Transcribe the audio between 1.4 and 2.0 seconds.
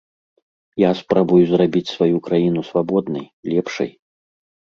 зрабіць